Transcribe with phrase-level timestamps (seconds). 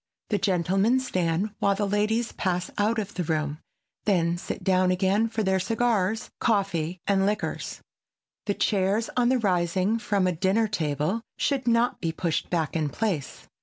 [0.31, 3.59] The gentlemen stand while the ladies pass out of the room,
[4.05, 7.81] then sit down again for their cigars, coffee and liquors.
[8.47, 13.47] The chairs, on rising from a dinner table, should not be pushed back in place.